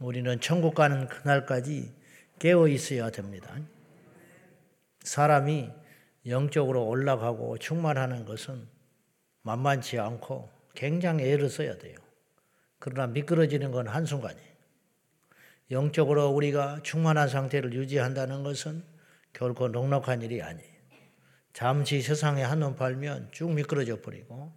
[0.00, 1.92] 우리는 천국 가는 그날까지
[2.38, 3.56] 깨어 있어야 됩니다.
[5.00, 5.70] 사람이
[6.26, 8.68] 영적으로 올라가고 충만하는 것은
[9.42, 11.96] 만만치 않고 굉장히 애를 써야 돼요.
[12.78, 14.48] 그러나 미끄러지는 건 한순간이에요.
[15.70, 18.84] 영적으로 우리가 충만한 상태를 유지한다는 것은
[19.32, 20.78] 결코 넉넉한 일이 아니에요.
[21.52, 24.52] 잠시 세상에 한눈 팔면 쭉 미끄러져 버리고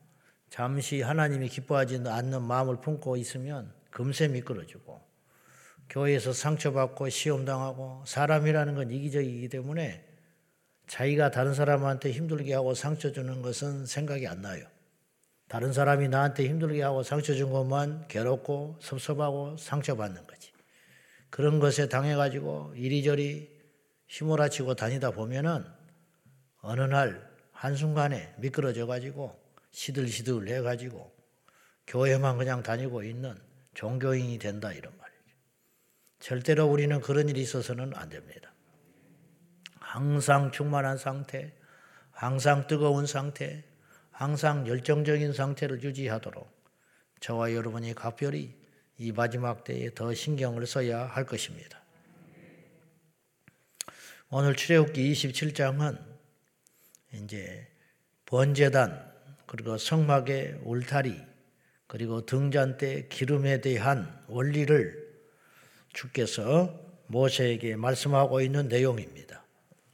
[0.50, 5.11] 잠시 하나님이 기뻐하지 않는 마음을 품고 있으면 금세 미끄러지고
[5.92, 10.06] 교회에서 상처받고 시험당하고 사람이라는 건 이기적이기 때문에
[10.88, 14.66] 자기가 다른 사람한테 힘들게 하고 상처 주는 것은 생각이 안 나요.
[15.50, 20.52] 다른 사람이 나한테 힘들게 하고 상처 준 것만 괴롭고 섭섭하고 상처받는 거지.
[21.30, 23.50] 그런 것에 당해가지고 이리저리
[24.08, 25.66] 휘몰아치고 다니다 보면은
[26.62, 29.38] 어느 날 한순간에 미끄러져가지고
[29.72, 31.12] 시들시들 해가지고
[31.88, 33.36] 교회만 그냥 다니고 있는
[33.74, 35.01] 종교인이 된다 이런.
[36.22, 38.54] 절대로 우리는 그런 일이 있어서는 안 됩니다.
[39.80, 41.52] 항상 충만한 상태,
[42.12, 43.64] 항상 뜨거운 상태,
[44.12, 46.48] 항상 열정적인 상태를 유지하도록
[47.20, 48.56] 저와 여러분이 각별히
[48.98, 51.82] 이 마지막 때에 더 신경을 써야 할 것입니다.
[54.30, 56.00] 오늘 출애굽기 27장은
[57.14, 57.68] 이제
[58.28, 59.12] 번제단
[59.48, 61.20] 그리고 성막의 울타리
[61.88, 65.01] 그리고 등잔 때 기름에 대한 원리를
[65.94, 69.44] 주께서 모세에게 말씀하고 있는 내용입니다.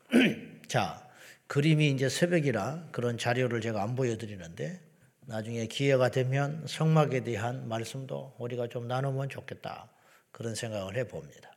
[0.68, 1.08] 자,
[1.48, 4.82] 그림이 이제 새벽이라 그런 자료를 제가 안 보여드리는데
[5.26, 9.90] 나중에 기회가 되면 성막에 대한 말씀도 우리가 좀 나누면 좋겠다.
[10.32, 11.52] 그런 생각을 해 봅니다.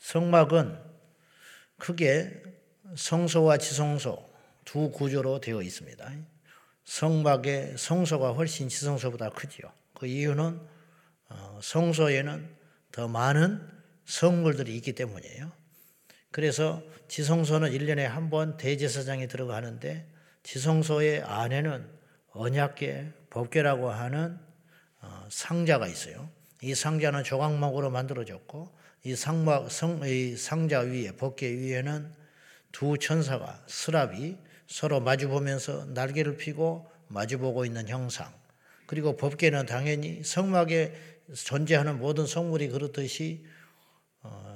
[0.00, 0.78] 성막은
[1.78, 2.42] 크게
[2.94, 4.28] 성소와 지성소
[4.64, 6.10] 두 구조로 되어 있습니다.
[6.84, 9.70] 성막의 성소가 훨씬 지성소보다 크지요.
[9.94, 10.60] 그 이유는
[11.28, 12.48] 어, 성소에는
[12.92, 13.75] 더 많은
[14.06, 15.52] 성물들이 있기 때문이에요.
[16.30, 20.06] 그래서 지성소는 1년에 한 번 대제사장이 들어가는데
[20.42, 21.86] 지성소의 안에는
[22.30, 24.38] 언약계, 법계라고 하는
[25.00, 26.28] 어, 상자가 있어요.
[26.62, 28.74] 이 상자는 조각목으로 만들어졌고
[29.04, 32.12] 이, 상막, 성, 이 상자 위에 법계 위에는
[32.72, 38.32] 두 천사가 스랍이 서로 마주보면서 날개를 피고 마주보고 있는 형상.
[38.86, 40.94] 그리고 법계는 당연히 성막에
[41.34, 43.55] 존재하는 모든 성물이 그렇듯이 어,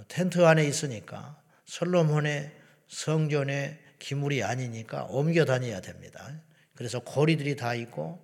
[0.09, 2.53] 텐트 안에 있으니까 솔로몬의
[2.89, 6.41] 성전의 기물이 아니니까 옮겨 다녀야 됩니다.
[6.75, 8.21] 그래서 고리들이 다 있고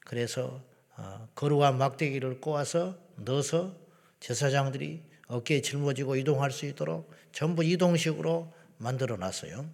[0.00, 0.62] 그래서
[0.96, 3.76] 어, 거룩한 막대기를 꼬아서 넣어서
[4.20, 9.70] 제사장들이 어깨에 짊어지고 이동할 수 있도록 전부 이동식으로 만들어 놨어요.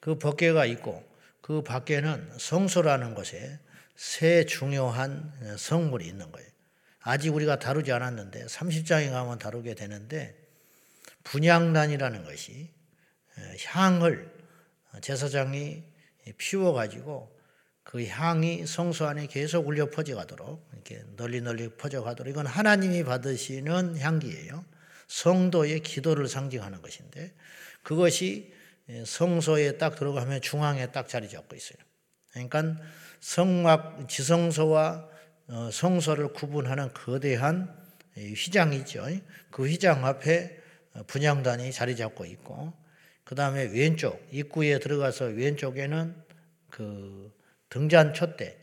[0.00, 1.04] 그 법계가 있고
[1.40, 3.58] 그 밖에는 성소라는 곳에
[3.96, 6.53] 세 중요한 성물이 있는 거예요.
[7.06, 10.34] 아직 우리가 다루지 않았는데 30장에 가면 다루게 되는데
[11.24, 12.70] 분양단이라는 것이
[13.66, 14.32] 향을
[15.02, 15.82] 제사장이
[16.38, 17.30] 피워 가지고
[17.82, 24.64] 그 향이 성소 안에 계속 울려 퍼져가도록 이렇게 널리 널리 퍼져가도록 이건 하나님이 받으시는 향기예요.
[25.06, 27.34] 성도의 기도를 상징하는 것인데
[27.82, 28.50] 그것이
[29.04, 31.76] 성소에 딱 들어가면 중앙에 딱 자리 잡고 있어요.
[32.32, 32.76] 그러니까
[33.20, 35.13] 성막 지성소와 어,
[35.48, 37.74] 성소를 구분하는 거대한
[38.16, 39.06] 휘장이죠.
[39.50, 40.58] 그 휘장 앞에
[41.06, 42.72] 분양단이 자리 잡고 있고
[43.24, 46.14] 그 다음에 왼쪽 입구에 들어가서 왼쪽에는
[46.70, 47.32] 그
[47.68, 48.56] 등잔 촛대,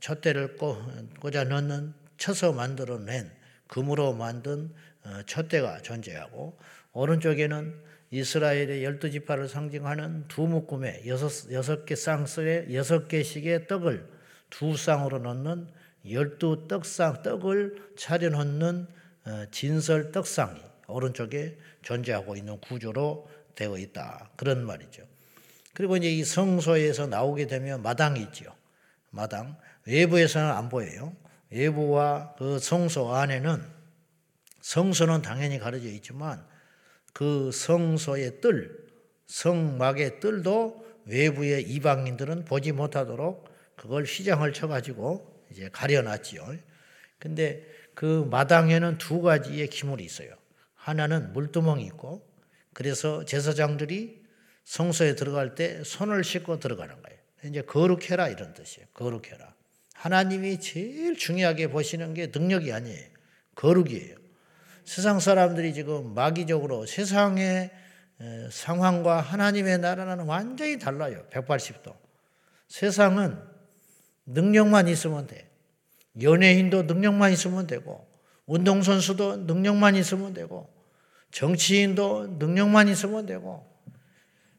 [0.00, 3.30] 촛대를 꽂아 넣는 쳐서 만들어낸
[3.68, 4.72] 금으로 만든
[5.04, 6.58] 어, 촛대가 존재하고
[6.92, 7.74] 오른쪽에는
[8.10, 14.08] 이스라엘의 열두 지파를 상징하는 두 묶음에 여섯, 여섯 개 쌍스에 여섯 개씩의 떡을
[14.50, 15.68] 두 쌍으로 넣는
[16.10, 18.86] 열두 떡상, 떡을 차려놓는
[19.26, 24.30] 어, 진설 떡상이 오른쪽에 존재하고 있는 구조로 되어 있다.
[24.36, 25.02] 그런 말이죠.
[25.72, 28.54] 그리고 이제 이 성소에서 나오게 되면 마당이 있죠.
[29.10, 29.56] 마당.
[29.86, 31.14] 외부에서는 안 보여요.
[31.50, 33.62] 외부와 그 성소 안에는
[34.60, 36.44] 성소는 당연히 가려져 있지만
[37.12, 38.86] 그 성소의 뜰,
[39.26, 46.56] 성막의 뜰도 외부의 이방인들은 보지 못하도록 그걸 휘장을 쳐가지고 이제 가려놨지요.
[47.18, 47.64] 근데
[47.94, 50.30] 그 마당에는 두 가지의 기물이 있어요.
[50.74, 52.26] 하나는 물두멍이 있고,
[52.72, 54.22] 그래서 제사장들이
[54.64, 57.18] 성소에 들어갈 때 손을 씻고 들어가는 거예요.
[57.44, 58.86] 이제 거룩해라 이런 뜻이에요.
[58.92, 59.54] 거룩해라.
[59.94, 63.08] 하나님이 제일 중요하게 보시는 게 능력이 아니에요.
[63.54, 64.16] 거룩이에요.
[64.84, 67.70] 세상 사람들이 지금 마귀적으로 세상의
[68.50, 71.26] 상황과 하나님의 나라는 완전히 달라요.
[71.30, 71.96] 180도.
[72.68, 73.38] 세상은
[74.26, 75.48] 능력만 있으면 돼.
[76.20, 78.06] 연예인도 능력만 있으면 되고,
[78.46, 80.68] 운동선수도 능력만 있으면 되고,
[81.30, 83.66] 정치인도 능력만 있으면 되고,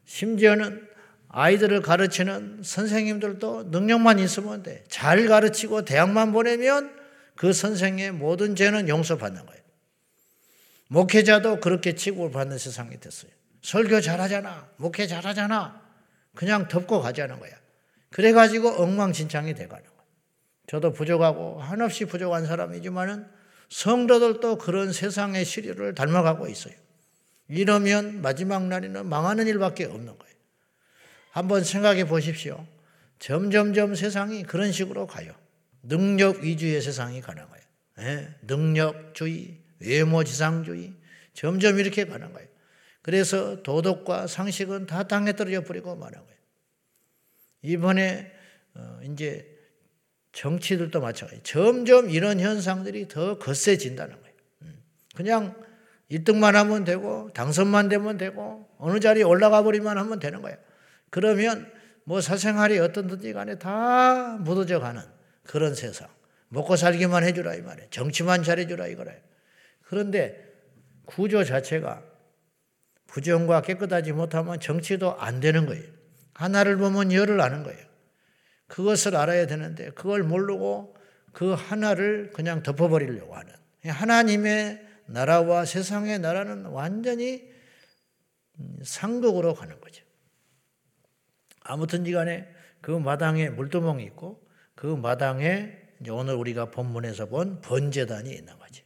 [0.04, 0.88] 심지어는
[1.28, 4.84] 아이들을 가르치는 선생님들도 능력만 있으면 돼.
[4.88, 6.96] 잘 가르치고 대학만 보내면
[7.36, 9.62] 그 선생의 모든 죄는 용서받는 거예요.
[10.88, 13.30] 목회자도 그렇게 취급받는 세상이 됐어요.
[13.62, 14.70] 설교 잘하잖아.
[14.76, 15.82] 목회 잘하잖아.
[16.34, 17.57] 그냥 덮고 가자는 거야.
[18.10, 19.98] 그래가지고 엉망진창이 돼가는 거야.
[20.66, 23.26] 저도 부족하고 한없이 부족한 사람이지만은
[23.68, 26.74] 성도들도 그런 세상의 시류를 닮아가고 있어요.
[27.48, 30.34] 이러면 마지막 날에는 망하는 일밖에 없는 거예요.
[31.30, 32.66] 한번 생각해 보십시오.
[33.18, 35.32] 점점점 세상이 그런 식으로 가요.
[35.82, 37.64] 능력 위주의 세상이 가는 거예요.
[37.98, 38.28] 네?
[38.42, 40.92] 능력주의, 외모지상주의,
[41.34, 42.48] 점점 이렇게 가는 거예요.
[43.02, 46.37] 그래서 도덕과 상식은 다 땅에 떨어져 버리고 마는 거예요.
[47.68, 48.32] 이번에
[48.74, 49.46] 어, 이제
[50.32, 51.42] 정치들도 마찬가지.
[51.42, 54.34] 점점 이런 현상들이 더 거세진다는 거예요.
[54.62, 54.82] 음.
[55.14, 55.54] 그냥
[56.10, 60.56] 1등만 하면 되고 당선만 되면 되고 어느 자리에 올라가 버리면 하면 되는 거예요.
[61.10, 61.70] 그러면
[62.04, 65.02] 뭐 사생활이 어떤든지 간에 다 묻어져 가는
[65.44, 66.08] 그런 세상.
[66.48, 67.90] 먹고 살기만 해주라 이 말이에요.
[67.90, 69.20] 정치만 잘해주라 이거래.
[69.82, 70.42] 그런데
[71.04, 72.02] 구조 자체가
[73.06, 75.97] 부정과 깨끗하지 못하면 정치도 안 되는 거예요.
[76.38, 77.84] 하나를 보면 열을 아는 거예요.
[78.68, 80.96] 그것을 알아야 되는데 그걸 모르고
[81.32, 83.52] 그 하나를 그냥 덮어버리려고 하는
[83.84, 87.42] 하나님의 나라와 세상의 나라는 완전히
[88.84, 90.04] 상극으로 가는 거죠.
[91.60, 92.46] 아무튼 간에
[92.80, 94.46] 그 마당에 물두멍이 있고
[94.76, 95.76] 그 마당에
[96.08, 98.84] 오늘 우리가 본문에서 본 번제단이 있는 거지.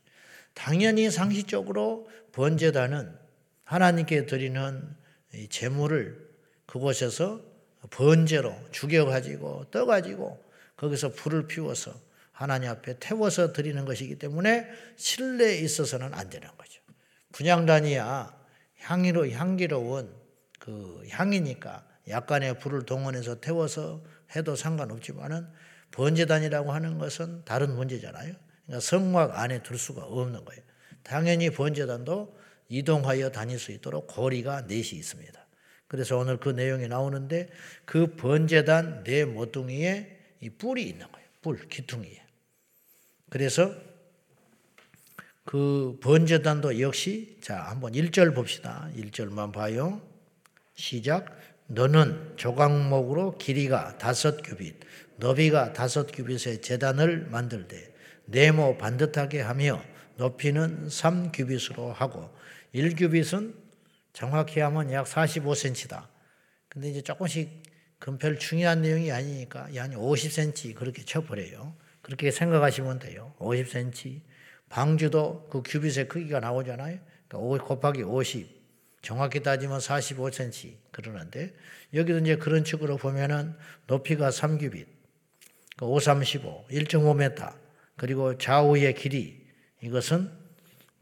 [0.54, 3.14] 당연히 상식적으로 번제단은
[3.64, 4.96] 하나님께 드리는
[5.50, 6.31] 제물을
[6.72, 7.38] 그곳에서
[7.90, 10.42] 번제로 죽여가지고 떠가지고
[10.76, 11.92] 거기서 불을 피워서
[12.32, 14.66] 하나님 앞에 태워서 드리는 것이기 때문에
[14.96, 16.80] 실내에 있어서는 안 되는 거죠.
[17.32, 18.34] 분양단이야
[18.78, 20.14] 향기로 향기로운
[20.58, 24.02] 그 향이니까 약간의 불을 동원해서 태워서
[24.34, 25.46] 해도 상관없지만은
[25.90, 28.34] 번제단이라고 하는 것은 다른 문제잖아요.
[28.64, 30.62] 그러니까 성막 안에 둘 수가 없는 거예요.
[31.02, 32.34] 당연히 번제단도
[32.70, 35.41] 이동하여 다닐 수 있도록 거리가 넷이 있습니다.
[35.92, 37.50] 그래서 오늘 그 내용이 나오는데
[37.84, 41.28] 그 번제단 네 모퉁이에 이 뿔이 있는 거예요.
[41.42, 42.22] 뿔, 기퉁이에.
[43.28, 43.74] 그래서
[45.44, 48.88] 그 번제단도 역시 자 한번 1절 봅시다.
[48.96, 50.00] 1절만 봐요.
[50.74, 51.38] 시작.
[51.66, 54.76] 너는 조각목으로 길이가 다섯 규빗,
[55.18, 57.94] 너비가 다섯 규빗의 재단을 만들되
[58.24, 59.82] 네모 반듯하게 하며
[60.16, 62.30] 높이는 3규빗으로 하고
[62.74, 63.61] 1규빗은
[64.12, 66.06] 정확히 하면 약 45cm다.
[66.68, 67.62] 근데 이제 조금씩
[67.98, 71.74] 금별 중요한 내용이 아니니까 한 50cm 그렇게 쳐버려요.
[72.00, 73.34] 그렇게 생각하시면 돼요.
[73.38, 74.20] 50cm.
[74.68, 76.98] 방주도 그 규빗의 크기가 나오잖아요.
[77.28, 78.62] 그러니까 5 곱하기 50.
[79.02, 81.52] 정확히 따지면 45cm 그러는데
[81.92, 83.54] 여기도 이제 그런 식으로 보면은
[83.88, 84.86] 높이가 3규빗,
[85.80, 87.52] 5, 35, 1.5m
[87.96, 89.44] 그리고 좌우의 길이
[89.80, 90.30] 이것은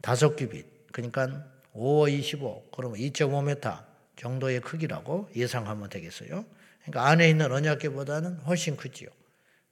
[0.01, 3.83] 5규빗 그러니까 5, 25 그러면 2.5m
[4.15, 6.45] 정도의 크기라고 예상하면 되겠어요.
[6.81, 9.09] 그러니까 안에 있는 언약궤보다는 훨씬 크지요.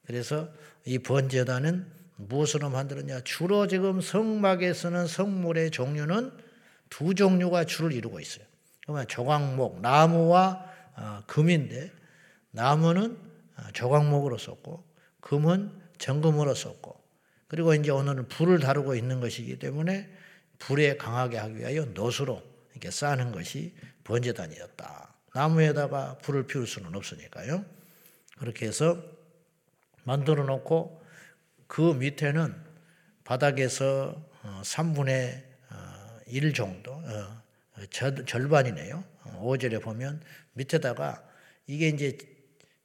[0.05, 0.49] 그래서
[0.85, 1.85] 이 번제단은
[2.15, 3.21] 무엇으로 만들었냐?
[3.23, 6.31] 주로 지금 성막에 쓰는 성물의 종류는
[6.89, 8.45] 두 종류가 주를 이루고 있어요.
[8.81, 10.65] 그러면 조각목, 나무와
[10.95, 11.91] 어, 금인데
[12.51, 13.17] 나무는
[13.55, 14.83] 어, 조각목으로 썼고
[15.21, 16.99] 금은 정금으로 썼고
[17.47, 20.09] 그리고 이제 오늘은 불을 다루고 있는 것이기 때문에
[20.59, 23.73] 불에 강하게 하기 위하여 노수로 이렇게 쌓는 것이
[24.03, 25.13] 번제단이었다.
[25.33, 27.65] 나무에다가 불을 피울 수는 없으니까요.
[28.37, 29.01] 그렇게 해서
[30.03, 31.03] 만들어 놓고
[31.67, 32.55] 그 밑에는
[33.23, 34.15] 바닥에서
[34.63, 37.43] 3분의 어, 1 정도, 어,
[38.25, 39.03] 절반이네요.
[39.37, 40.21] 5절에 보면
[40.53, 41.23] 밑에다가
[41.67, 42.17] 이게 이제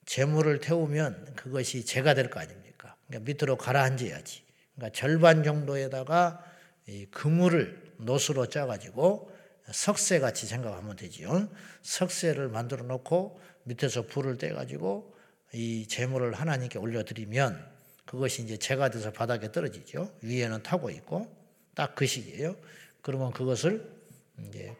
[0.05, 2.95] 재물을 태우면 그것이 재가 될 거 아닙니까?
[3.07, 4.43] 그러니까 밑으로 가라앉아야지.
[4.75, 6.45] 그러니까 절반 정도에다가
[6.87, 9.33] 이 그물을 노수로 짜가지고
[9.71, 11.49] 석쇠 같이 생각하면 되지요.
[11.83, 15.15] 석쇠를 만들어 놓고 밑에서 불을 떼가지고
[15.55, 17.75] 이 재물을 하나님께 올려드리면
[18.05, 20.13] 그것이 이제 재가 돼서 바닥에 떨어지죠.
[20.23, 21.35] 위에는 타고 있고
[21.75, 22.57] 딱 그 시기예요.
[23.01, 23.91] 그러면 그것을
[24.49, 24.77] 이제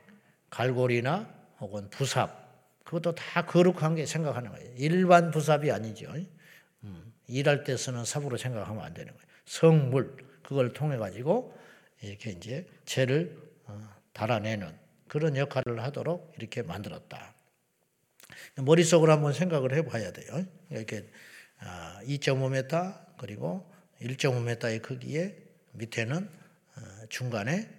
[0.51, 2.45] 갈고리나 혹은 부삽
[2.85, 4.71] 그것도 다 거룩한 게 생각하는 거예요.
[4.77, 6.13] 일반 부삽이 아니죠.
[6.85, 9.27] 음, 일할 때 쓰는 삽으로 생각하면 안 되는 거예요.
[9.47, 11.57] 성물 그걸 통해 가지고
[12.05, 17.35] 이렇게 이제 죄를 어, 달아내는 그런 역할을 하도록 이렇게 만들었다.
[18.57, 20.45] 머릿속으로 한번 생각을 해봐야 돼요.
[20.71, 21.09] 이렇게
[21.61, 23.71] 2.5m 아, 그리고
[24.01, 25.37] 1.5m의 크기에
[25.73, 26.29] 밑에는
[27.09, 27.71] 중간에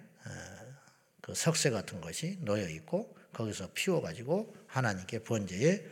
[1.20, 5.84] 그 석쇠 같은 것이 놓여 있고 거기서 피워 가지고 하나님께 번제의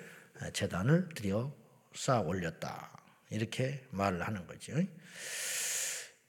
[0.53, 1.53] 재단을 드려
[1.95, 2.91] 쌓아 올렸다.
[3.31, 4.73] 이렇게 말을 하는 거죠.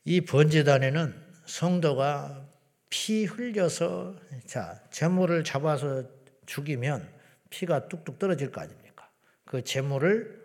[0.03, 2.47] 이 번제단에는 성도가
[2.89, 6.03] 피 흘려서 자 재물을 잡아서
[6.45, 7.09] 죽이면
[7.49, 9.09] 피가 뚝뚝 떨어질 거 아닙니까?
[9.45, 10.43] 그 재물을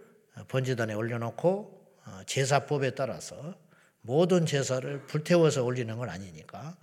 [0.48, 3.54] 번제단에 올려놓고 어, 제사법에 따라서
[4.02, 6.76] 모든 제사를 불태워서 올리는 건 아니니까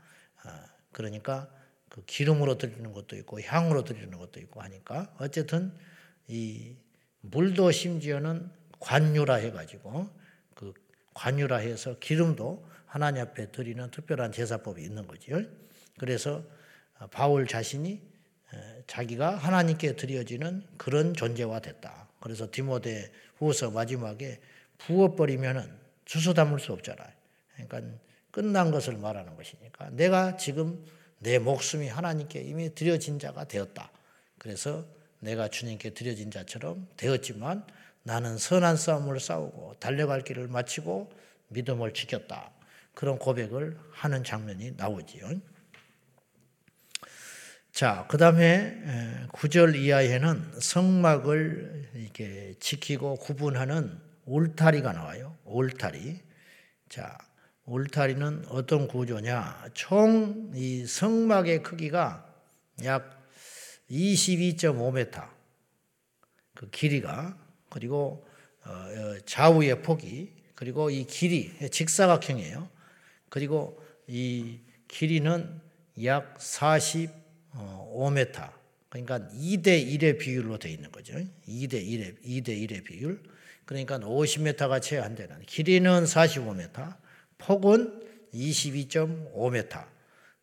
[0.45, 0.49] 어,
[0.91, 1.49] 그러니까
[1.89, 5.73] 그 기름으로 드리는 것도 있고 향으로 드리는 것도 있고 하니까 어쨌든
[6.27, 6.75] 이
[7.21, 10.09] 물도 심지어는 관유라 해가지고
[10.53, 10.73] 그
[11.13, 15.41] 관유라 해서 기름도 하나님 앞에 드리는 특별한 제사법이 있는 거죠.
[15.99, 16.43] 그래서
[17.11, 18.01] 바울 자신이
[18.87, 22.07] 자기가 하나님께 드려지는 그런 존재가 됐다.
[22.19, 24.39] 그래서 디모데 후서 마지막에
[24.79, 25.69] 부어버리면은
[26.05, 27.07] 주소 담을 수 없잖아요.
[27.53, 27.81] 그러니까
[28.31, 30.83] 끝난 것을 말하는 것이니까 내가 지금
[31.19, 33.91] 내 목숨이 하나님께 이미 드려진 자가 되었다.
[34.37, 34.85] 그래서
[35.19, 37.65] 내가 주님께 드려진 자처럼 되었지만
[38.03, 41.11] 나는 선한 싸움을 싸우고 달려갈 길을 마치고
[41.49, 42.51] 믿음을 지켰다.
[42.97, 45.29] 그런 고백을 하는 장면이 나오지요.
[47.71, 55.37] 자, 그 다음에 9절 이하에는 성막을 이렇게 지키고 구분하는 울타리가 나와요.
[55.45, 56.19] 울타리.
[56.89, 57.15] 자,
[57.65, 59.65] 울타리는 어떤 구조냐?
[59.75, 62.25] 총 이 성막의 크기가
[62.83, 63.29] 약
[63.91, 65.29] 22.5m.
[66.55, 67.37] 그 길이가
[67.69, 68.27] 그리고
[68.65, 72.76] 어, 어, 좌우의 폭이 그리고 이 길이 직사각형이에요.
[73.29, 75.61] 그리고 이 길이는
[76.03, 78.51] 약 45m.
[78.89, 81.13] 그러니까 2대 1의 비율로 되어 있는 거죠.
[81.47, 83.21] 2대 1의 2대 1의 비율.
[83.65, 85.39] 그러니까 50m가 채 안 되는.
[85.41, 86.95] 길이는 45m,
[87.37, 88.01] 폭은
[88.33, 89.85] 22.5m.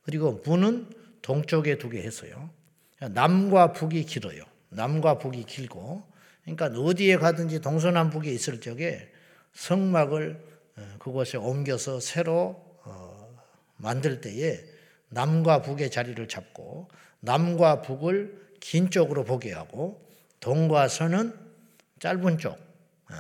[0.03, 0.91] 그리고 문은
[1.23, 2.51] 동쪽에 두 개 했어요.
[3.01, 4.45] 남과 북이 길어요.
[4.69, 6.05] 남과 북이 길고
[6.43, 9.11] 그러니까 어디에 가든지 동서남북에 있을 적에
[9.55, 10.45] 성막을
[10.77, 12.74] 어, 그곳에 옮겨서 새로 어,
[13.77, 14.65] 만들 때에
[15.09, 16.89] 남과 북의 자리를 잡고
[17.21, 20.07] 남과 북을 긴 쪽으로 보게 하고
[20.41, 21.35] 동과 서는
[22.01, 23.15] 짧은 쪽 어,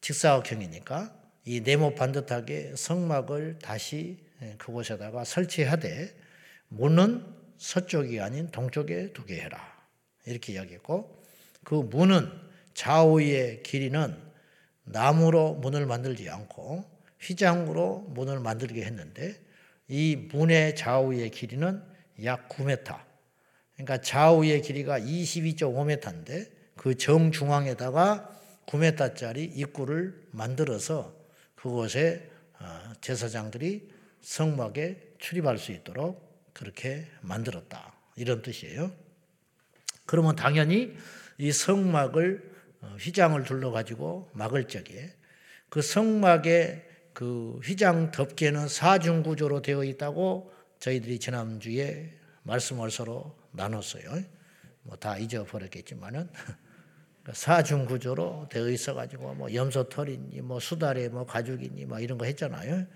[0.00, 6.14] 직사각형이니까 이 네모 반듯하게 성막을 다시 예, 그곳에다가 설치하되
[6.68, 7.24] 문은
[7.56, 9.58] 서쪽이 아닌 동쪽에 두게 해라.
[10.26, 11.22] 이렇게 이야기했고
[11.64, 12.30] 그 문은
[12.74, 14.16] 좌우의 길이는
[14.84, 16.84] 나무로 문을 만들지 않고
[17.20, 19.34] 휘장으로 문을 만들게 했는데
[19.88, 21.82] 이 문의 좌우의 길이는
[22.24, 22.98] 약 9m.
[23.74, 28.28] 그러니까 좌우의 길이가 22.5m인데 그 정중앙에다가
[28.66, 31.14] 9m짜리 입구를 만들어서
[31.54, 32.30] 그곳에
[32.60, 33.88] 어, 제사장들이
[34.20, 37.94] 성막에 출입할 수 있도록 그렇게 만들었다.
[38.16, 38.92] 이런 뜻이에요.
[40.06, 40.96] 그러면 당연히
[41.38, 45.14] 이 성막을 어, 휘장을 둘러 가지고 막을 적에
[45.68, 46.87] 그 성막의
[47.18, 54.22] 그 휘장 덮개는 사중 구조로 되어 있다고 저희들이 지난주에 말씀을 서로 나눴어요.
[54.82, 61.26] 뭐 다 잊어버렸겠지만은 그러니까 사중 구조로 되어 있어 가지고 뭐 염소 털이니 뭐 수달에 뭐
[61.26, 62.86] 가죽이니 뭐 이런 거 했잖아요.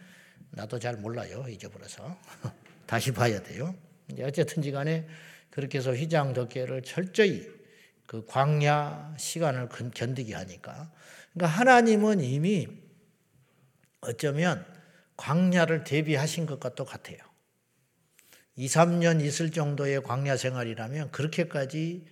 [0.52, 1.44] 나도 잘 몰라요.
[1.48, 2.16] 잊어버려서
[2.86, 3.74] 다시 봐야 돼요.
[4.20, 5.04] 어쨌든지 간에
[5.50, 7.50] 그렇게 해서 휘장 덮개를 철저히
[8.06, 10.92] 그 광야 시간을 견디게 하니까.
[11.32, 12.81] 그러니까 하나님은 이미
[14.02, 14.64] 어쩌면
[15.16, 17.18] 광야를 대비하신 것과 똑같아요.
[18.56, 22.06] 2, 3년 있을 정도의 광야 생활이라면 그렇게까지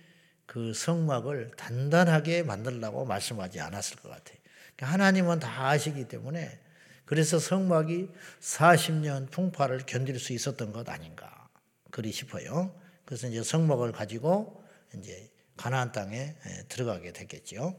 [0.45, 4.37] 그 성막을 단단하게 만들라고 말씀하지 않았을 것 같아요.
[4.75, 6.59] 그러니까 하나님은 다 아시기 때문에
[7.05, 11.49] 그래서 성막이 40년 풍파를 견딜 수 있었던 것 아닌가
[11.91, 12.73] 그리 싶어요.
[13.05, 14.63] 그래서 이제 성막을 가지고
[14.95, 16.35] 이제 가나안 땅에
[16.69, 17.77] 들어가게 됐겠죠.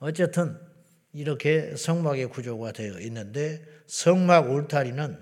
[0.00, 0.60] 어쨌든
[1.12, 5.18] 이렇게 성막의 구조가 되어 있는데 성막 울타리는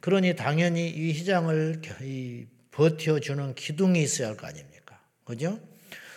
[0.00, 1.82] 그러니 당연히 이 휘장을
[2.70, 5.00] 버텨주는 기둥이 있어야 할 거 아닙니까?
[5.24, 5.58] 그죠?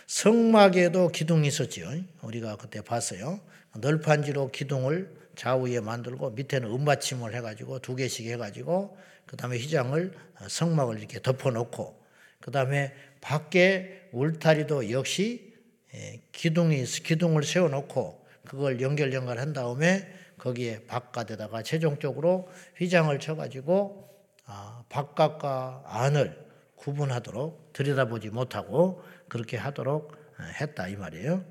[0.06, 1.90] 성막에도 기둥이 있었죠.
[2.22, 3.40] 우리가 그때 봤어요.
[3.76, 8.96] 널판지로 기둥을 좌우에 만들고 밑에는 은받침을 해가지고 두 개씩 해가지고
[9.26, 10.12] 그 다음에 휘장을
[10.48, 12.02] 성막을 이렇게 덮어놓고
[12.40, 15.54] 그 다음에 밖에 울타리도 역시
[15.94, 18.19] 예, 기둥이 기둥을 세워놓고
[18.50, 24.10] 그걸 연결 연결한 다음에 거기에 바깥에다가 최종적으로 휘장을 쳐가지고
[24.44, 31.44] 아, 바깥과 안을 구분하도록 들여다보지 못하고 그렇게 하도록 예, 했다 이 말이에요.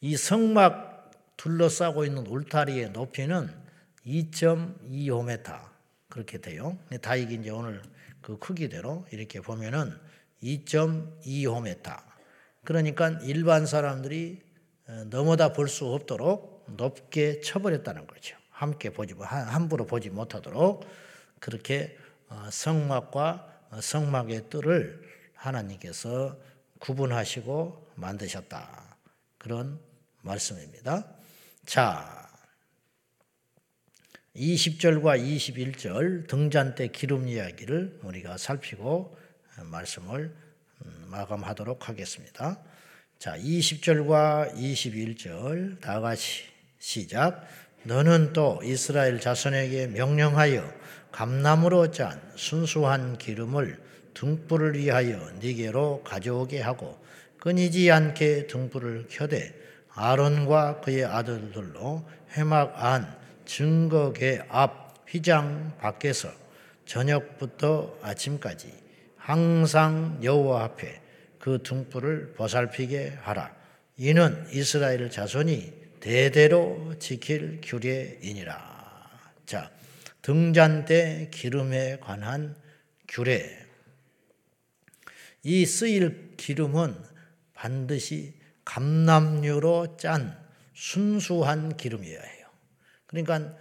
[0.00, 3.48] 이 성막 둘러싸고 있는 울타리의 높이는
[4.04, 5.56] 2.25m.
[6.08, 6.76] 그렇게 돼요.
[7.00, 7.80] 다익이 이제 오늘
[8.22, 9.96] 그 크기대로 이렇게 보면은
[10.42, 11.96] 2.25m.
[12.64, 14.47] 그러니까 일반 사람들이 어,
[14.88, 18.36] 넘어다 볼 수 없도록 높게 쳐버렸다는 거죠.
[18.50, 20.84] 함께 보지 함부로 보지 못하도록
[21.38, 21.96] 그렇게
[22.28, 25.02] 어, 성막과 어, 성막의 뜰을
[25.34, 26.36] 하나님께서
[26.78, 28.96] 구분하시고 만드셨다.
[29.36, 29.78] 그런
[30.22, 31.06] 말씀입니다.
[31.64, 32.28] 자,
[34.34, 39.16] 20절과 21절 등잔 때 기름 이야기를 우리가 살피고
[39.64, 40.34] 말씀을
[40.84, 42.62] 음, 마감하도록 하겠습니다.
[43.18, 46.44] 자, 20절과 21절 다 같이
[46.78, 47.44] 시작.
[47.82, 50.62] 너는 또 이스라엘 자손에게 명령하여
[51.10, 53.82] 감나무로 짠 순수한 기름을
[54.14, 56.96] 등불을 위하여 네게로 가져오게 하고
[57.40, 59.52] 끊이지 않게 등불을 켜되
[59.94, 66.30] 아론과 그의 아들들로 회막 안 증거계 앞 휘장 밖에서
[66.86, 68.72] 저녁부터 아침까지
[69.16, 71.07] 항상 여호와 앞에
[71.38, 73.54] 그 등불을 보살피게 하라.
[73.96, 79.10] 이는 이스라엘 자손이 대대로 지킬 규례이니라.
[79.46, 79.70] 자,
[80.22, 82.56] 등잔 때 기름에 관한
[83.08, 83.66] 규례.
[85.42, 86.94] 이 쓰일 기름은
[87.54, 90.36] 반드시 감남유로 짠
[90.74, 92.46] 순수한 기름이어야 해요.
[93.06, 93.56] 그러니까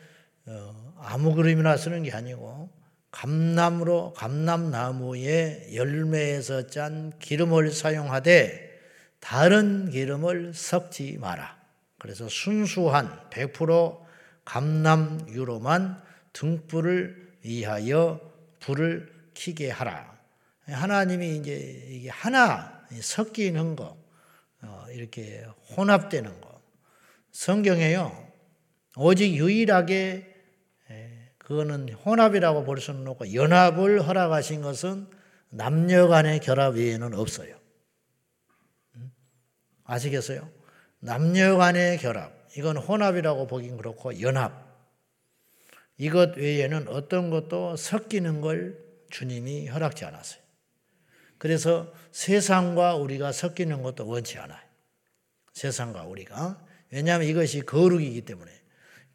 [0.45, 2.69] 어, 아무 그림이나 쓰는 게 아니고
[3.17, 8.79] 감나무로 감남나무의 열매에서 짠 기름을 사용하되
[9.19, 11.57] 다른 기름을 섞지 마라.
[11.97, 14.05] 그래서 순수한 100%
[14.45, 15.99] 감남유로만
[16.31, 18.21] 등불을 위하여
[18.59, 20.15] 불을 켜게 하라.
[20.67, 23.97] 하나님이 이제 이게 하나 섞이는 거,
[24.61, 25.43] 어, 이렇게
[25.75, 26.61] 혼합되는 거.
[27.31, 28.27] 성경에요.
[28.95, 30.36] 오직 유일하게
[31.47, 35.07] 그거는 혼합이라고 볼 수는 없고 연합을 허락하신 것은
[35.49, 37.57] 남녀 간의 결합 외에는 없어요.
[38.97, 39.09] 음?
[39.85, 40.49] 아시겠어요?
[40.99, 42.33] 남녀 간의 결합.
[42.57, 44.61] 이건 혼합이라고 보긴 그렇고 연합.
[45.97, 48.77] 이것 외에는 어떤 것도 섞이는 걸
[49.09, 50.41] 주님이 허락지 않았어요.
[51.37, 54.59] 그래서 세상과 우리가 섞이는 것도 원치 않아요.
[55.53, 56.61] 세상과 우리가.
[56.91, 58.56] 왜냐하면 이것이 거룩이기 때문에.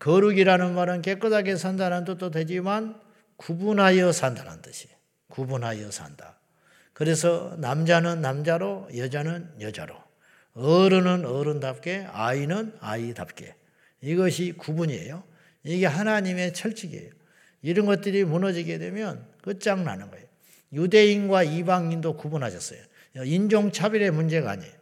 [0.03, 3.01] 거룩이라는 말은 깨끗하게 산다는 뜻도 되지만
[3.37, 4.97] 구분하여 산다는 뜻이에요.
[5.29, 6.41] 구분하여 산다.
[6.93, 9.95] 그래서 남자는 남자로, 여자는 여자로,
[10.55, 13.55] 어른은 어른답게, 아이는 아이답게.
[14.01, 15.23] 이것이 구분이에요.
[15.63, 17.13] 이게 하나님의 철칙이에요.
[17.63, 20.27] 이런 것들이 무너지게 되면 끝장나는 거예요.
[20.73, 22.81] 유대인과 이방인도 구분하셨어요.
[23.25, 24.73] 인종차별의 문제가 아니에요.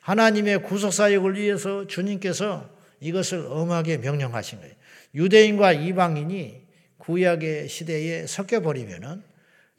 [0.00, 4.74] 하나님의 구속사역을 위해서 주님께서 이것을 엄하게 명령하신 거예요.
[5.14, 6.64] 유대인과 이방인이
[6.98, 9.22] 구약의 시대에 섞여버리면은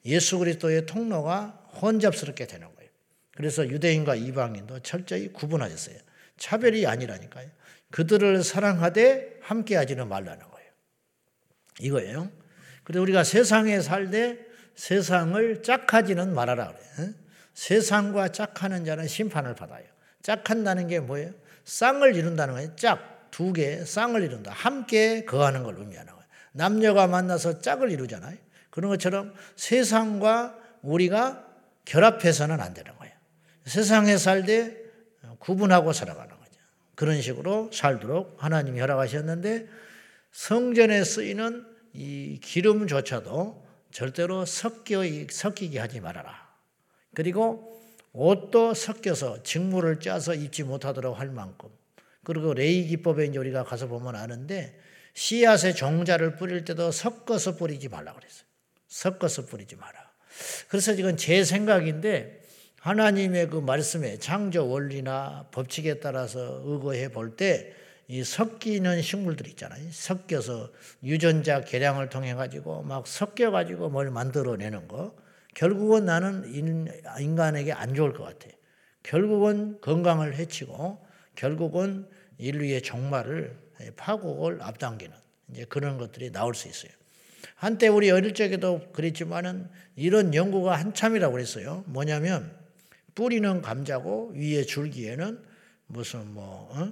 [0.05, 2.89] 예수 그리스도의 통로가 혼잡스럽게 되는 거예요.
[3.35, 5.97] 그래서 유대인과 이방인도 철저히 구분하셨어요.
[6.37, 7.49] 차별이 아니라니까요.
[7.91, 10.69] 그들을 사랑하되 함께하지는 말라는 거예요.
[11.81, 12.31] 이거예요.
[12.83, 14.37] 그래서 우리가 세상에 살되
[14.75, 17.13] 세상을 짝하지는 말아라 그래요.
[17.53, 19.85] 세상과 짝하는 자는 심판을 받아요.
[20.21, 21.33] 짝한다는 게 뭐예요?
[21.65, 22.75] 쌍을 이룬다는 거예요.
[22.75, 24.51] 짝, 두 개, 쌍을 이룬다.
[24.51, 26.25] 함께 거하는 걸 의미하는 거예요.
[26.53, 28.37] 남녀가 만나서 짝을 이루잖아요.
[28.69, 31.45] 그런 것처럼 세상과 우리가
[31.85, 33.13] 결합해서는 안 되는 거예요.
[33.65, 34.83] 세상에 살되
[35.39, 36.59] 구분하고 살아가는 거죠.
[36.95, 39.67] 그런 식으로 살도록 하나님이 허락하셨는데
[40.31, 46.47] 성전에 쓰이는 이 기름조차도 절대로 섞여, 섞이게 하지 말아라.
[47.13, 47.81] 그리고
[48.15, 51.69] 옷도 섞여서 직물을 짜서 입지 못하도록 할 만큼
[52.23, 54.79] 그리고 레이 기법에 이제 우리가 가서 보면 아는데
[55.13, 58.45] 씨앗의 종자를 뿌릴 때도 섞어서 뿌리지 말라 그랬어요.
[58.87, 59.93] 섞어서 뿌리지 마라.
[60.67, 62.41] 그래서 이건 제 생각인데
[62.79, 69.83] 하나님의 그 말씀에 창조 원리나 법칙에 따라서 의거해 볼 때 이 섞이는 식물들 있잖아요.
[69.91, 70.71] 섞여서
[71.03, 75.15] 유전자 개량을 통해 가지고 막 섞여 가지고 뭘 만들어내는 거.
[75.55, 76.45] 결국은 나는
[77.19, 78.47] 인간에게 안 좋을 것 같아.
[79.01, 81.03] 결국은 건강을 해치고
[81.35, 83.57] 결국은 인류의 종말을
[83.95, 85.15] 파국을 앞당기는
[85.49, 86.91] 이제 그런 것들이 나올 수 있어요.
[87.55, 91.83] 한때 우리 어릴 적에도 그랬지만은 이런 연구가 한참이라고 그랬어요.
[91.87, 92.53] 뭐냐면
[93.13, 95.41] 뿌리는 감자고 위에 줄기에는
[95.87, 96.91] 무슨 뭐 어?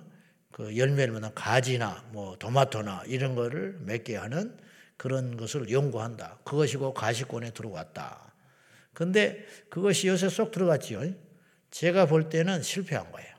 [0.51, 4.55] 그 열매를 맺는 가지나 뭐 토마토나 이런 거를 맺게 하는
[4.95, 6.37] 그런 것을 연구한다.
[6.45, 8.22] 그것이고 가시권에 들어왔다.
[8.93, 11.01] 근데 그것이 요새 쏙 들어갔지요.
[11.71, 13.33] 제가 볼 때는 실패한 거예요.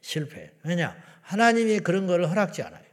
[0.00, 0.52] 실패.
[0.64, 0.96] 왜냐?
[1.22, 2.84] 하나님이 그런 거를 허락지 않아요.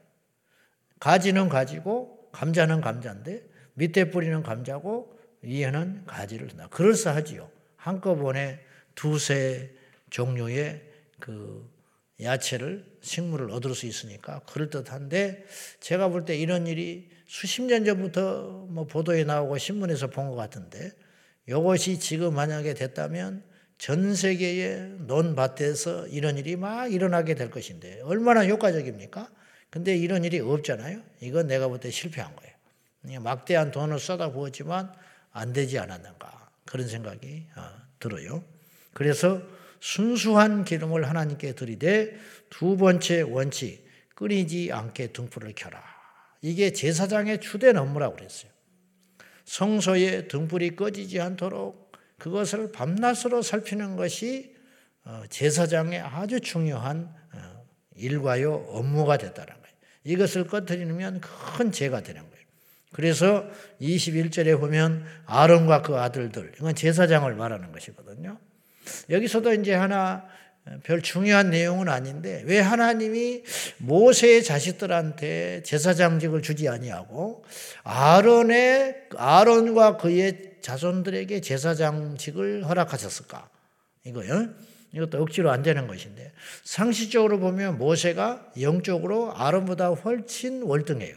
[1.00, 6.68] 가지는 가지고 감자는 감자인데 밑에 뿌리는 감자고 위에는 가지를 둔다.
[6.68, 7.50] 그럴싸하지요.
[7.76, 8.60] 한꺼번에
[8.94, 9.74] 두세
[10.12, 10.82] 종류의
[11.20, 11.68] 그
[12.22, 15.46] 야채를 식물을 얻을 수 있으니까 그럴듯한데
[15.80, 20.92] 제가 볼 때 이런 일이 수십 년 전부터 뭐 보도에 나오고 신문에서 본 것 같은데
[21.48, 23.44] 이것이 지금 만약에 됐다면
[23.78, 29.30] 전 세계의 논밭에서 이런 일이 막 일어나게 될 것인데 얼마나 효과적입니까?
[29.72, 31.02] 근데 이런 일이 없잖아요.
[31.22, 33.22] 이건 내가 볼 때 실패한 거예요.
[33.22, 34.94] 막대한 돈을 쏟아부었지만
[35.32, 37.64] 안 되지 않았는가 그런 생각이 어,
[38.00, 38.44] 들어요.
[38.94, 39.42] 그래서
[39.80, 42.16] 순수한 기름을 하나님께 드리되
[42.50, 45.82] 두 번째 원칙 끓이지 않게 등불을 켜라.
[46.42, 48.51] 이게 제사장의 주된 업무라고 그랬어요.
[49.46, 54.56] 성소에 등불이 꺼지지 않도록 그것을 밤낮으로 살피는 것이
[55.04, 59.76] 어, 제사장의 아주 중요한 어, 일과요 업무가 됐다는 거예요.
[60.04, 62.46] 이것을 꺼뜨리면 큰 죄가 되는 거예요.
[62.94, 63.50] 그래서
[63.82, 68.38] 21절에 보면 아론과 그 아들들 이건 제사장을 말하는 것이거든요.
[69.10, 70.26] 여기서도 이제 하나
[70.84, 73.44] 별 중요한 내용은 아닌데 왜 하나님이
[73.80, 77.44] 모세의 자식들한테 제사장직을 주지 아니하고
[77.84, 83.50] 아론의 아론과 그의 자손들에게 제사장직을 허락하셨을까?
[84.04, 84.50] 이거요.
[84.94, 86.32] 이것도 억지로 안 되는 것인데
[86.64, 91.16] 상식적으로 보면 모세가 영적으로 아론보다 훨씬 월등해요.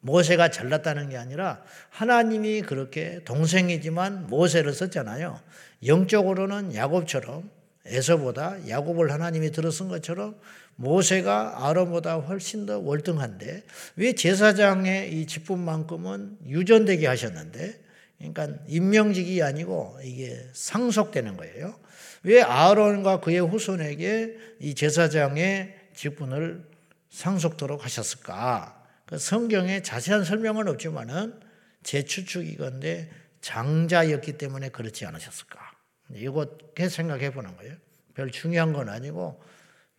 [0.00, 5.40] 모세가 잘났다는 게 아니라 하나님이 그렇게 동생이지만 모세를 썼잖아요.
[5.86, 7.48] 영적으로는 야곱처럼
[7.86, 10.36] 에서보다 야곱을 하나님이 들어쓴 것처럼
[10.76, 13.64] 모세가 아론보다 훨씬 더 월등한데
[13.96, 17.80] 왜 제사장의 이 직분만큼은 유전되게 하셨는데
[18.18, 21.78] 그러니까 임명직이 아니고 이게 상속되는 거예요.
[22.22, 26.64] 왜 아론과 그의 후손에게 이 제사장의 직분을
[27.10, 28.80] 상속토록 하셨을까?
[29.06, 31.38] 그 성경에 자세한 설명은 없지만은
[31.82, 35.71] 제 추측이건데 장자였기 때문에 그렇지 않으셨을까?
[36.14, 37.74] 이것 생각해 보는 거예요.
[38.14, 39.42] 별 중요한 건 아니고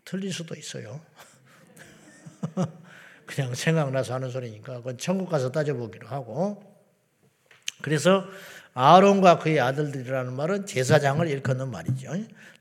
[0.05, 1.01] 틀릴 수도 있어요.
[3.25, 6.61] 그냥 생각나서 하는 소리니까 그건 천국 가서 따져보기로 하고
[7.81, 8.25] 그래서
[8.73, 12.11] 아론과 그의 아들들이라는 말은 제사장을 일컫는 말이죠.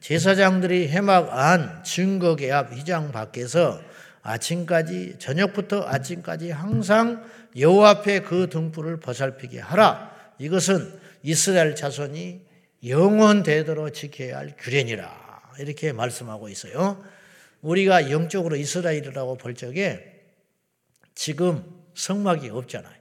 [0.01, 3.81] 제사장들이 해막 안 증거계 앞 휘장 밖에서
[4.23, 7.25] 아침까지 저녁부터 아침까지 항상
[7.57, 10.13] 여호와 앞에 그 등불을 보살피게 하라.
[10.39, 12.41] 이것은 이스라엘 자손이
[12.85, 15.53] 영원되도록 지켜야 할 규례니라.
[15.59, 17.03] 이렇게 말씀하고 있어요.
[17.61, 20.21] 우리가 영적으로 이스라엘이라고 볼 적에
[21.15, 21.65] 지금
[21.95, 22.97] 성막이 없잖아요.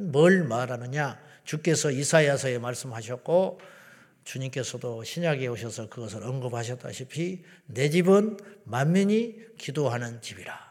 [0.00, 1.20] 뭘 말하느냐?
[1.44, 3.60] 주께서 이사야서에 말씀하셨고
[4.24, 10.66] 주님께서도 신약에 오셔서 그것을 언급하셨다시피 내 집은 만민이 기도하는 집이라.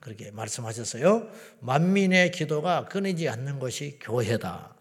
[0.00, 1.28] 그렇게 말씀하셨어요.
[1.60, 4.75] 만민의 기도가 끊이지 않는 것이 교회다.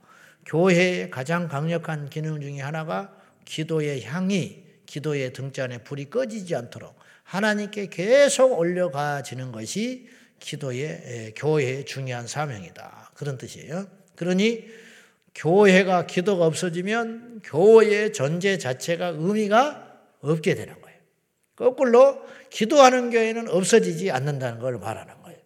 [0.45, 8.57] 교회의 가장 강력한 기능 중에 하나가 기도의 향이 기도의 등잔에 불이 꺼지지 않도록 하나님께 계속
[8.57, 10.07] 올려가지는 것이
[10.39, 13.11] 기도의 교회의 중요한 사명이다.
[13.15, 13.87] 그런 뜻이에요.
[14.15, 14.65] 그러니
[15.33, 20.97] 교회가 기도가 없어지면 교회의 존재 자체가 의미가 없게 되는 거예요.
[21.55, 25.39] 거꾸로 기도하는 교회는 없어지지 않는다는 걸 말하는 거예요.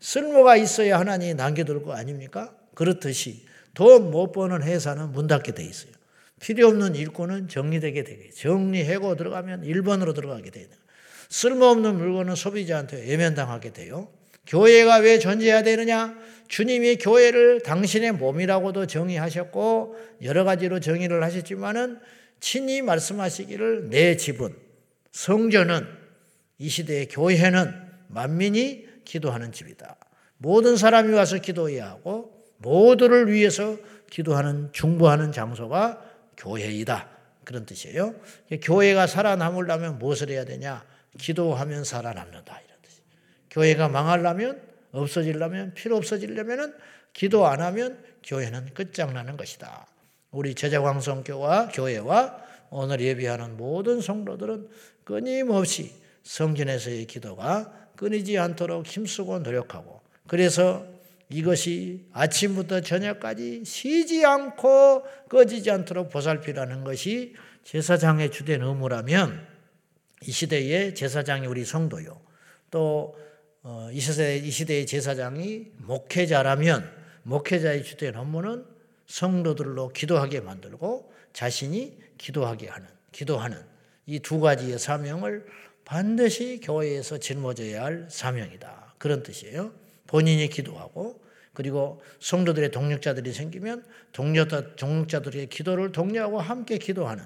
[0.00, 2.54] 쓸모가 있어야 하나님이 남겨둘 거 아닙니까?
[2.74, 3.47] 그렇듯이
[3.78, 5.92] 돈못 버는 회사는 문 닫게 돼 있어요.
[6.40, 10.68] 필요 없는 일꾼은 정리되게 되게 정리해고 들어가면 1번으로 들어가게 되는
[11.28, 14.08] 쓸모없는 물건은 소비자한테 외면당하게 돼요.
[14.48, 16.18] 교회가 왜 존재해야 되느냐?
[16.48, 22.00] 주님이 교회를 당신의 몸이라고도 정의하셨고 여러 가지로 정의를 하셨지만은
[22.40, 24.56] 친히 말씀하시기를 내 집은
[25.12, 25.86] 성전은
[26.58, 27.72] 이 시대의 교회는
[28.08, 29.96] 만민이 기도하는 집이다.
[30.38, 33.76] 모든 사람이 와서 기도해야 하고 모두를 위해서
[34.10, 36.02] 기도하는 중보하는 장소가
[36.36, 37.08] 교회이다.
[37.44, 38.14] 그런 뜻이에요.
[38.62, 40.84] 교회가 살아남으려면 무엇을 해야 되냐?
[41.18, 42.60] 기도하면 살아남는다.
[42.60, 43.00] 이런 뜻이.
[43.50, 44.60] 교회가 망하려면
[44.92, 46.74] 없어지려면 필요 없어지려면은
[47.12, 49.86] 기도 안 하면 교회는 끝장나는 것이다.
[50.30, 52.38] 우리 제자광성교와 교회와
[52.70, 54.68] 오늘 예비하는 모든 성도들은
[55.04, 60.86] 끊임없이 성전에서의 기도가 끊이지 않도록 힘쓰고 노력하고 그래서
[61.30, 69.46] 이것이 아침부터 저녁까지 쉬지 않고 꺼지지 않도록 보살피라는 것이 제사장의 주된 의무라면
[70.26, 72.20] 이 시대의 제사장이 우리 성도요.
[72.70, 73.12] 또이
[73.62, 76.90] 어, 시대의 제사장이 목회자라면
[77.24, 78.64] 목회자의 주된 업무는
[79.06, 83.58] 성도들로 기도하게 만들고 자신이 기도하게 하는 기도하는
[84.08, 85.44] 이 두 가지의 사명을
[85.84, 88.94] 반드시 교회에서 짊어져야 할 사명이다.
[88.98, 89.70] 그런 뜻이에요.
[90.08, 91.20] 본인이 기도하고
[91.54, 97.24] 그리고 성도들의 동력자들이 생기면 동력자, 동력자들의 기도를 독려하고 함께 기도하는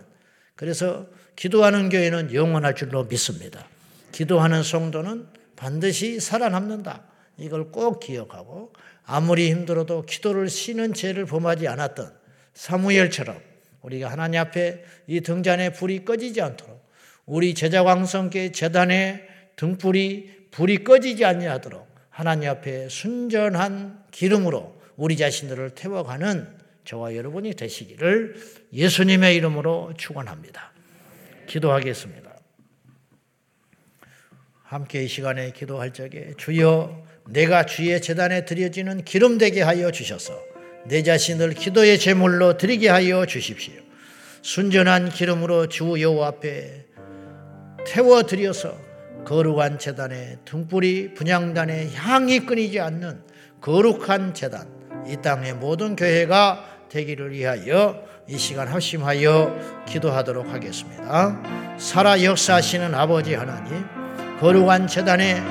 [0.56, 3.66] 그래서 기도하는 교회는 영원할 줄로 믿습니다.
[4.12, 7.04] 기도하는 성도는 반드시 살아남는다.
[7.38, 8.72] 이걸 꼭 기억하고
[9.04, 12.12] 아무리 힘들어도 기도를 쉬는 죄를 범하지 않았던
[12.54, 13.40] 사무엘처럼
[13.82, 16.82] 우리가 하나님 앞에 이 등잔에 불이 꺼지지 않도록
[17.26, 26.46] 우리 제자광성계 재단의 등불이 불이 꺼지지 않냐 하도록 하나님 앞에 순전한 기름으로 우리 자신들을 태워가는
[26.84, 28.36] 저와 여러분이 되시기를
[28.72, 30.72] 예수님의 이름으로 축원합니다.
[31.46, 32.30] 기도하겠습니다.
[34.62, 40.38] 함께 이 시간에 기도할 적에 주여 내가 주의 재단에 드려지는 기름 되게 하여 주셔서
[40.86, 43.74] 내 자신을 기도의 제물로 드리게 하여 주십시오.
[44.42, 46.86] 순전한 기름으로 주 여호와 앞에
[47.86, 48.91] 태워 드려서
[49.24, 53.22] 거룩한 재단에 등불이 분양단에 향이 끊이지 않는
[53.60, 54.66] 거룩한 재단
[55.06, 61.40] 이 땅의 모든 교회가 되기를 위하여 이 시간 합심하여 기도하도록 하겠습니다.
[61.78, 63.84] 살아 역사하시는 아버지 하나님
[64.40, 65.42] 거룩한 재단에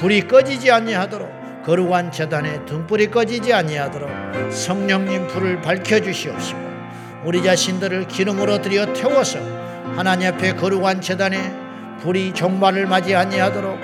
[0.00, 4.10] 불이 꺼지지 아니하도록 거룩한 재단에 등불이 꺼지지 아니하도록
[4.52, 6.60] 성령님 불을 밝혀 주시옵시고
[7.24, 9.38] 우리 자신들을 기름으로 들여 태워서
[9.96, 11.61] 하나님 앞에 거룩한 재단에
[12.02, 13.78] 불이 종말을 맞이 아니하도록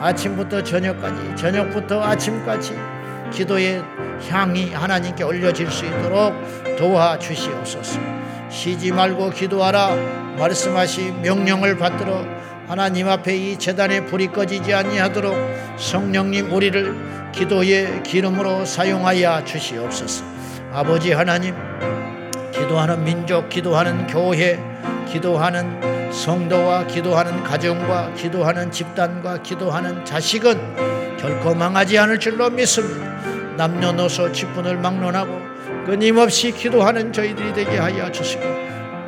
[0.00, 2.78] 아침부터 저녁까지 저녁부터 아침까지
[3.32, 3.82] 기도의
[4.28, 6.34] 향이 하나님께 올려질 수 있도록
[6.78, 7.98] 도와 주시옵소서.
[8.48, 9.96] 쉬지 말고 기도하라
[10.38, 12.24] 말씀하시 명령을 받들어
[12.68, 15.34] 하나님 앞에 이 재단에 불이 꺼지지 아니하도록
[15.76, 20.24] 성령님 우리를 기도의 기름으로 사용하여 주시옵소서.
[20.72, 21.54] 아버지 하나님
[22.52, 24.60] 기도하는 민족, 기도하는 교회,
[25.08, 33.12] 기도하는 성도와 기도하는 가정과 기도하는 집단과 기도하는 자식은 결코 망하지 않을 줄로 믿습니다.
[33.56, 35.40] 남녀노소 직분을 막론하고
[35.84, 38.42] 끊임없이 기도하는 저희들이 되게 하여 주시고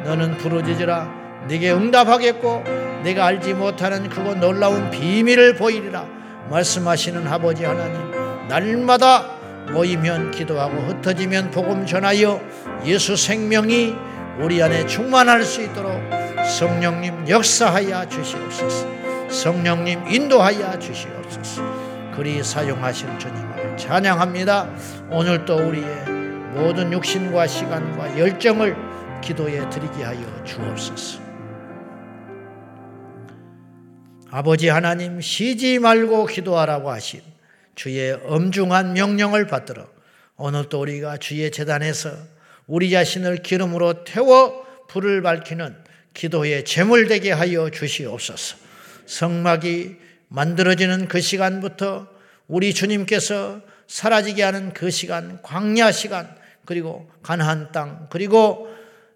[0.05, 2.64] 너는 부르짖으라 네게 응답하겠고
[3.05, 6.05] 내가 알지 못하는 그거 놀라운 비밀을 보이리라
[6.51, 9.27] 말씀하시는 아버지 하나님 날마다
[9.73, 12.40] 모이면 기도하고 흩어지면 복음 전하여
[12.85, 13.95] 예수 생명이
[14.40, 18.87] 우리 안에 충만할 수 있도록 성령님 역사하여 주시옵소서.
[19.29, 21.63] 성령님 인도하여 주시옵소서.
[22.15, 24.71] 그리 사용하실 주님을 찬양합니다.
[25.11, 26.05] 오늘도 우리의
[26.55, 28.77] 모든 육신과 시간과 열정을
[29.21, 31.21] 기도에 드리게 하여 주옵소서.
[34.31, 37.23] 아버지 하나님 쉬지 말고 기도하라고 하신
[37.75, 39.87] 주의 엄중한 명령을 받들어
[40.37, 42.11] 오늘도 우리가 주의 재단에서
[42.67, 45.86] 우리 자신을 기름으로 태워 불을 밝히는
[46.17, 48.57] 기도의 제물 되게 하여 주시옵소서.
[49.05, 49.97] 성막이
[50.29, 52.09] 만들어지는 그 시간부터
[52.49, 58.67] 우리 주님께서 사라지게 하는 그 시간, 광야 시간, 그리고 가나안 땅, 그리고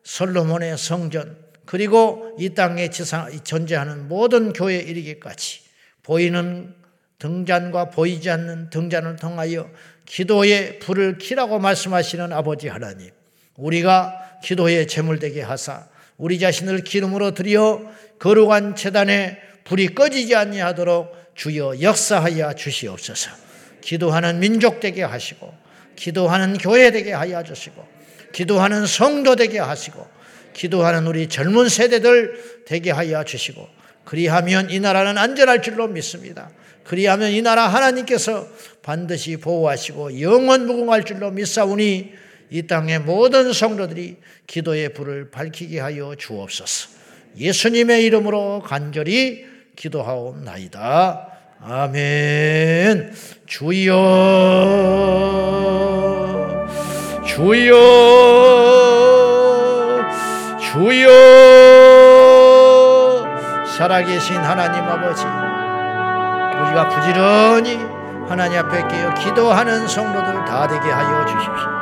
[0.05, 5.61] 솔로몬의 성전, 그리고 이 땅에 존재하는 모든 교회에 이르기까지
[6.03, 6.75] 보이는
[7.19, 9.71] 등잔과 보이지 않는 등잔을 통하여
[10.05, 13.11] 기도의 불을 키라고 말씀하시는 아버지 하나님,
[13.57, 15.90] 우리가 기도의 제물되게 하사
[16.21, 17.81] 우리 자신을 기름으로 들여
[18.19, 23.31] 거룩한 재단에 불이 꺼지지 아니하도록 주여 역사하여 주시옵소서.
[23.81, 25.53] 기도하는 민족 되게 하시고
[25.97, 27.83] 기도하는 교회 되게 하여 주시고
[28.33, 30.07] 기도하는 성도 되게 하시고
[30.53, 33.67] 기도하는 우리 젊은 세대들 되게 하여 주시고
[34.05, 36.51] 그리하면 이 나라는 안전할 줄로 믿습니다.
[36.85, 38.47] 그리하면 이 나라 하나님께서
[38.83, 42.13] 반드시 보호하시고 영원 무궁할 줄로 믿사오니
[42.51, 46.91] 이 땅의 모든 성도들이 기도의 불을 밝히게 하여 주옵소서.
[47.37, 51.29] 예수님의 이름으로 간절히 기도하옵나이다.
[51.63, 53.13] 아멘.
[53.47, 53.95] 주여,
[57.27, 58.21] 주여.
[60.73, 61.11] 주여
[63.77, 65.25] 살아계신 하나님 아버지
[66.61, 67.77] 우리가 부지런히
[68.29, 71.80] 하나님 앞에 깨어 기도하는 성도들 다 되게 하여 주십시오.